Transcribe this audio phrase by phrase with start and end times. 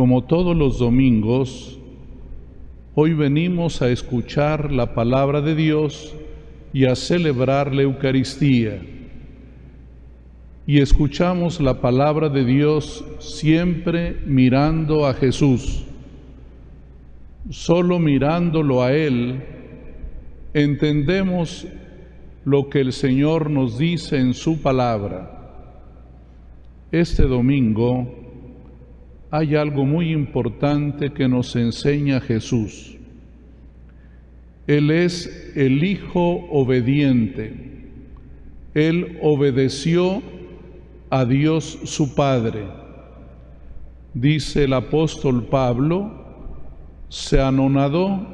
[0.00, 1.78] Como todos los domingos,
[2.94, 6.16] hoy venimos a escuchar la palabra de Dios
[6.72, 8.80] y a celebrar la Eucaristía.
[10.66, 15.84] Y escuchamos la palabra de Dios siempre mirando a Jesús.
[17.50, 19.44] Solo mirándolo a Él,
[20.54, 21.66] entendemos
[22.46, 25.36] lo que el Señor nos dice en su palabra.
[26.90, 28.19] Este domingo
[29.30, 32.96] hay algo muy importante que nos enseña Jesús.
[34.66, 37.54] Él es el Hijo obediente.
[38.74, 40.22] Él obedeció
[41.10, 42.66] a Dios su Padre.
[44.14, 46.12] Dice el apóstol Pablo,
[47.08, 48.26] se anonadó,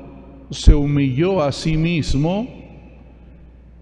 [0.51, 2.49] se humilló a sí mismo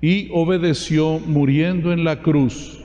[0.00, 2.83] y obedeció muriendo en la cruz.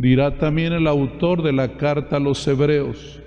[0.00, 3.20] Dirá también el autor de la carta a los hebreos,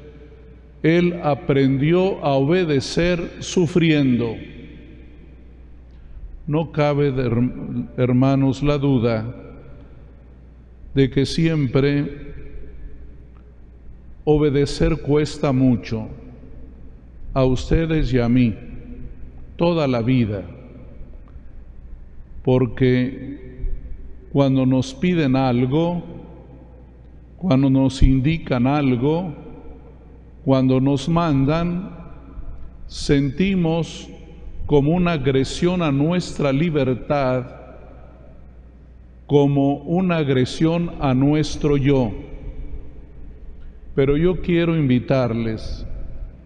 [0.81, 4.35] él aprendió a obedecer sufriendo.
[6.47, 7.13] No cabe,
[7.95, 9.35] hermanos, la duda
[10.95, 12.33] de que siempre
[14.23, 16.07] obedecer cuesta mucho
[17.35, 18.55] a ustedes y a mí,
[19.57, 20.41] toda la vida,
[22.43, 23.67] porque
[24.31, 26.12] cuando nos piden algo,
[27.43, 29.33] cuando nos indican algo,
[30.45, 31.89] cuando nos mandan,
[32.87, 34.09] sentimos
[34.65, 37.45] como una agresión a nuestra libertad,
[39.27, 42.13] como una agresión a nuestro yo.
[43.93, 45.85] Pero yo quiero invitarles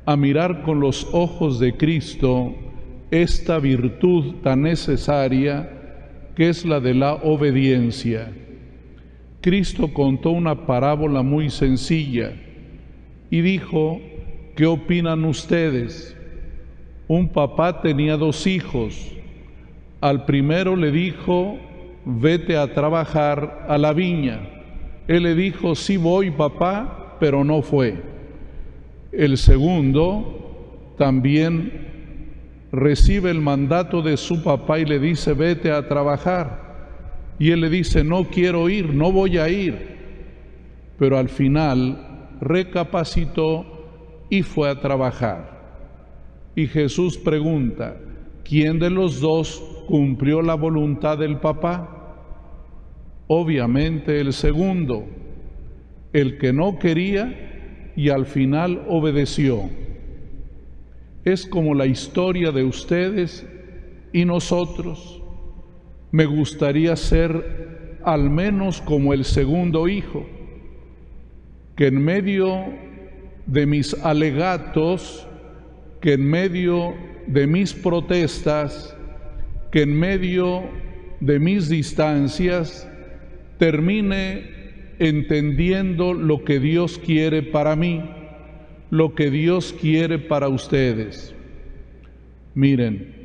[0.03, 2.55] a mirar con los ojos de Cristo
[3.11, 5.69] esta virtud tan necesaria
[6.35, 8.46] que es la de la obediencia.
[9.41, 12.33] Cristo contó una parábola muy sencilla
[13.29, 13.99] y dijo,
[14.55, 16.15] ¿qué opinan ustedes?
[17.07, 19.13] Un papá tenía dos hijos.
[20.01, 21.57] Al primero le dijo,
[22.05, 24.39] vete a trabajar a la viña.
[25.07, 27.95] Él le dijo, sí voy papá, pero no fue.
[29.11, 31.87] El segundo también
[32.71, 36.66] recibe el mandato de su papá y le dice, vete a trabajar.
[37.39, 39.97] Y él le dice, no quiero ir, no voy a ir.
[40.97, 45.57] Pero al final recapacitó y fue a trabajar.
[46.55, 47.97] Y Jesús pregunta,
[48.43, 51.93] ¿quién de los dos cumplió la voluntad del papá?
[53.27, 55.05] Obviamente el segundo,
[56.13, 59.69] el que no quería y al final obedeció.
[61.25, 63.45] Es como la historia de ustedes
[64.13, 65.21] y nosotros
[66.11, 70.25] me gustaría ser al menos como el segundo hijo,
[71.75, 72.65] que en medio
[73.45, 75.27] de mis alegatos,
[76.01, 76.93] que en medio
[77.27, 78.95] de mis protestas,
[79.71, 80.63] que en medio
[81.19, 82.87] de mis distancias,
[83.57, 84.57] termine
[84.99, 88.03] entendiendo lo que Dios quiere para mí,
[88.89, 91.35] lo que Dios quiere para ustedes.
[92.55, 93.16] Miren,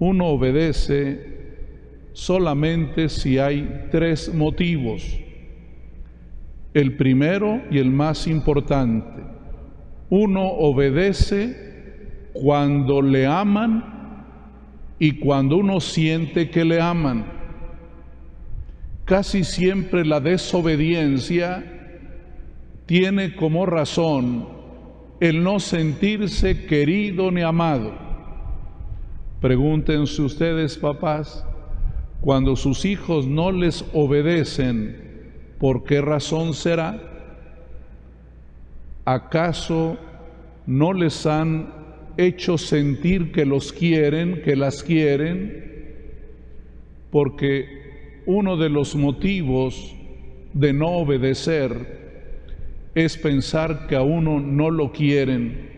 [0.00, 1.38] uno obedece
[2.12, 5.20] solamente si hay tres motivos.
[6.72, 9.22] El primero y el más importante,
[10.08, 14.24] uno obedece cuando le aman
[14.98, 17.26] y cuando uno siente que le aman.
[19.04, 21.64] Casi siempre la desobediencia
[22.86, 24.48] tiene como razón
[25.20, 28.09] el no sentirse querido ni amado.
[29.40, 31.46] Pregúntense ustedes, papás,
[32.20, 37.00] cuando sus hijos no les obedecen, ¿por qué razón será?
[39.06, 39.96] ¿Acaso
[40.66, 41.72] no les han
[42.18, 45.64] hecho sentir que los quieren, que las quieren?
[47.10, 49.96] Porque uno de los motivos
[50.52, 51.98] de no obedecer
[52.94, 55.70] es pensar que a uno no lo quieren,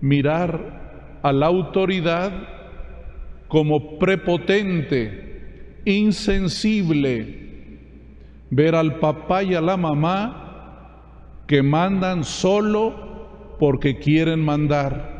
[0.00, 2.55] mirar a la autoridad
[3.48, 7.46] como prepotente, insensible,
[8.50, 15.16] ver al papá y a la mamá que mandan solo porque quieren mandar.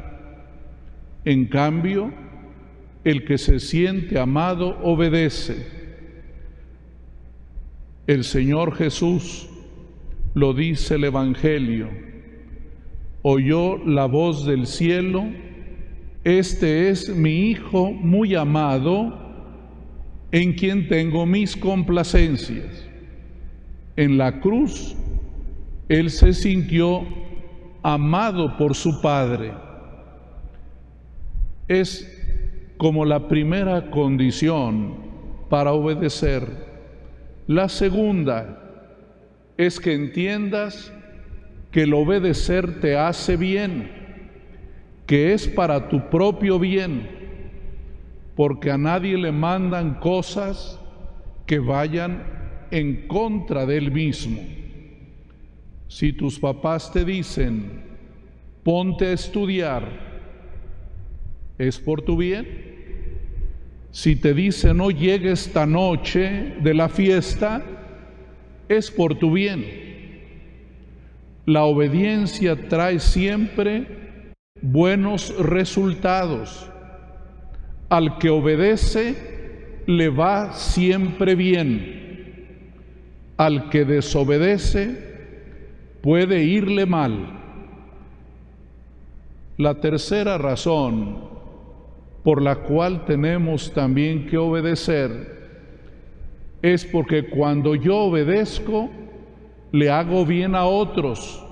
[1.25, 2.13] En cambio,
[3.05, 5.67] el que se siente amado obedece.
[8.07, 9.49] El Señor Jesús
[10.35, 11.89] lo dice el Evangelio.
[13.23, 15.25] Oyó la voz del cielo
[16.27, 19.17] este es mi Hijo muy amado,
[20.33, 22.85] en quien tengo mis complacencias.
[23.95, 24.97] En la cruz,
[25.89, 27.07] Él se sintió
[27.85, 29.53] amado por su Padre.
[31.69, 32.13] Es
[32.77, 34.97] como la primera condición
[35.49, 36.43] para obedecer.
[37.47, 38.65] La segunda
[39.57, 40.93] es que entiendas
[41.71, 43.96] que el obedecer te hace bien,
[45.07, 47.09] que es para tu propio bien,
[48.35, 50.79] porque a nadie le mandan cosas
[51.47, 52.25] que vayan
[52.71, 54.41] en contra del mismo.
[55.89, 57.85] Si tus papás te dicen,
[58.65, 59.85] ponte a estudiar,
[61.57, 62.75] ¿es por tu bien?
[63.93, 67.63] Si te dicen, no llegues esta noche de la fiesta,
[68.69, 69.65] es por tu bien.
[71.47, 74.06] La obediencia trae siempre
[74.63, 76.71] buenos resultados.
[77.89, 82.73] Al que obedece le va siempre bien.
[83.37, 84.97] Al que desobedece
[86.03, 87.41] puede irle mal.
[89.59, 91.27] La tercera razón
[92.23, 95.37] por la cual tenemos también que obedecer
[96.61, 98.91] es porque cuando yo obedezco,
[99.73, 101.43] le hago bien a otros.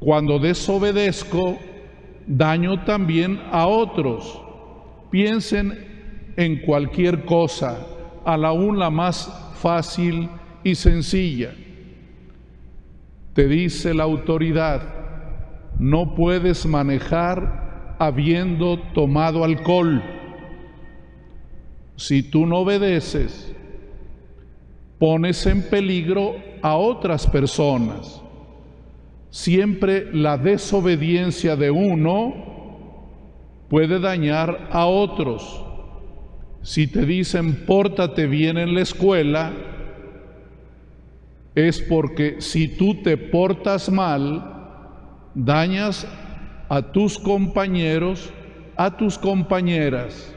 [0.00, 1.58] Cuando desobedezco,
[2.26, 4.40] daño también a otros.
[5.10, 7.78] Piensen en cualquier cosa,
[8.24, 10.28] a la la más fácil
[10.62, 11.54] y sencilla.
[13.34, 14.82] Te dice la autoridad,
[15.78, 20.02] no puedes manejar habiendo tomado alcohol.
[21.96, 23.54] Si tú no obedeces,
[24.98, 28.22] pones en peligro a otras personas.
[29.30, 32.34] Siempre la desobediencia de uno
[33.68, 35.64] puede dañar a otros.
[36.62, 39.52] Si te dicen pórtate bien en la escuela,
[41.54, 44.52] es porque si tú te portas mal,
[45.34, 46.06] dañas
[46.68, 48.32] a tus compañeros,
[48.76, 50.34] a tus compañeras.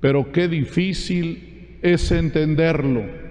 [0.00, 3.22] Pero qué difícil es entenderlo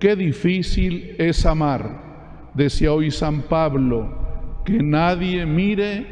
[0.00, 2.09] Qué difícil es amar,
[2.54, 6.06] decía hoy San Pablo, que nadie mire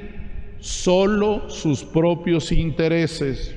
[0.58, 3.56] solo sus propios intereses.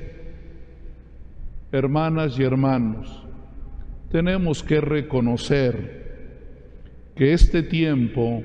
[1.72, 3.24] Hermanas y hermanos,
[4.12, 6.02] tenemos que reconocer
[7.16, 8.44] que este tiempo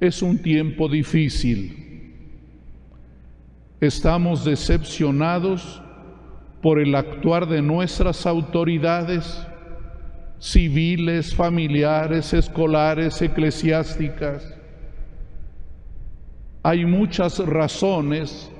[0.00, 1.78] es un tiempo difícil.
[3.80, 5.82] Estamos decepcionados
[6.60, 9.46] por el actuar de nuestras autoridades
[10.42, 14.42] civiles, familiares, escolares, eclesiásticas.
[16.64, 18.50] Hay muchas razones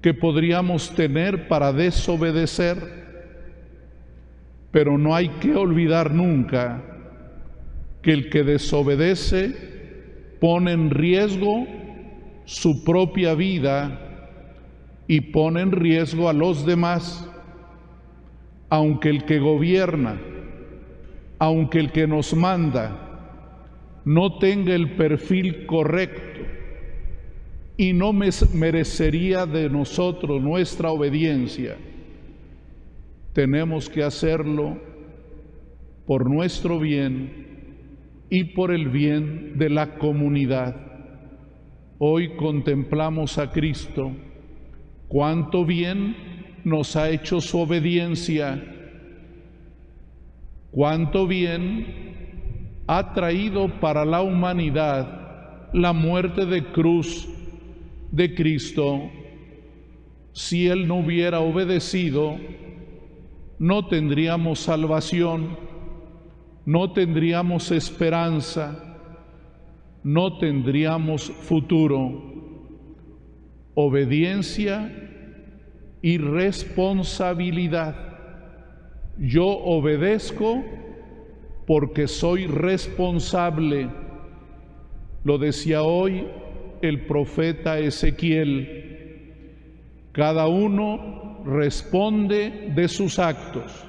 [0.00, 2.78] que podríamos tener para desobedecer,
[4.72, 6.82] pero no hay que olvidar nunca
[8.02, 9.54] que el que desobedece
[10.40, 11.64] pone en riesgo
[12.44, 14.00] su propia vida
[15.06, 17.24] y pone en riesgo a los demás,
[18.68, 20.31] aunque el que gobierna
[21.42, 26.40] aunque el que nos manda no tenga el perfil correcto
[27.76, 31.74] y no merecería de nosotros nuestra obediencia,
[33.32, 34.78] tenemos que hacerlo
[36.06, 37.32] por nuestro bien
[38.30, 40.76] y por el bien de la comunidad.
[41.98, 44.12] Hoy contemplamos a Cristo,
[45.08, 46.14] cuánto bien
[46.62, 48.81] nos ha hecho su obediencia
[50.72, 57.28] cuánto bien ha traído para la humanidad la muerte de cruz
[58.10, 59.10] de Cristo.
[60.32, 62.36] Si Él no hubiera obedecido,
[63.58, 65.56] no tendríamos salvación,
[66.64, 68.98] no tendríamos esperanza,
[70.02, 72.30] no tendríamos futuro.
[73.74, 74.92] Obediencia
[76.02, 78.11] y responsabilidad.
[79.18, 80.64] Yo obedezco
[81.66, 83.88] porque soy responsable.
[85.24, 86.26] Lo decía hoy
[86.80, 88.80] el profeta Ezequiel.
[90.12, 93.84] Cada uno responde de sus actos,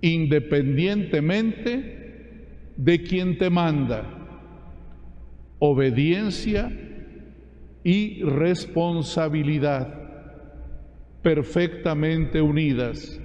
[0.00, 1.96] independientemente
[2.76, 4.04] de quien te manda.
[5.58, 6.70] Obediencia
[7.82, 10.06] y responsabilidad
[11.22, 13.20] perfectamente unidas.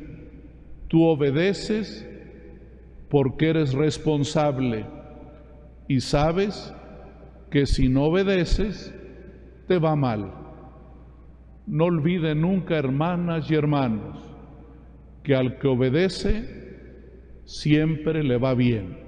[0.91, 2.05] Tú obedeces
[3.09, 4.85] porque eres responsable
[5.87, 6.73] y sabes
[7.49, 8.93] que si no obedeces,
[9.69, 10.33] te va mal.
[11.65, 14.21] No olvide nunca, hermanas y hermanos,
[15.23, 19.00] que al que obedece, siempre le va bien.